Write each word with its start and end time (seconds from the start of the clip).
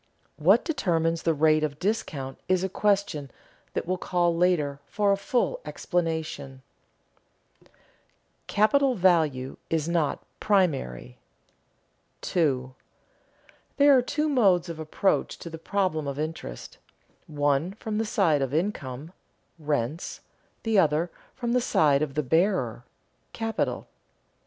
What 0.37 0.65
determines 0.65 1.21
the 1.21 1.33
rate 1.35 1.63
of 1.63 1.77
discount 1.77 2.39
is 2.49 2.63
a 2.63 2.69
question 2.69 3.29
that 3.75 3.85
will 3.85 3.99
call 3.99 4.35
later 4.35 4.79
for 4.87 5.11
a 5.11 5.15
fuller 5.15 5.59
explanation. 5.63 6.63
[Sidenote: 7.59 7.73
Capital 8.47 8.95
value 8.95 9.57
is 9.69 9.87
not 9.87 10.23
primary] 10.39 11.19
2. 12.21 12.73
_There 13.79 13.95
are 13.95 14.01
two 14.01 14.27
modes 14.27 14.69
of 14.69 14.79
approach 14.79 15.37
to 15.37 15.51
the 15.51 15.59
problem 15.59 16.07
of 16.07 16.17
interest: 16.17 16.79
one 17.27 17.73
from 17.73 17.99
the 17.99 18.03
side 18.05 18.41
of 18.41 18.55
income 18.55 19.13
(rents); 19.59 20.21
the 20.63 20.79
other, 20.79 21.11
from 21.35 21.51
the 21.51 21.61
side 21.61 22.01
of 22.01 22.15
the 22.15 22.23
bearer 22.23 22.83
(capital). 23.33 23.85